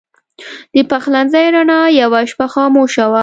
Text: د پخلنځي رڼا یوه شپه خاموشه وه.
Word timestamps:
د 0.73 0.75
پخلنځي 0.91 1.45
رڼا 1.55 1.81
یوه 2.01 2.21
شپه 2.29 2.45
خاموشه 2.53 3.05
وه. 3.11 3.19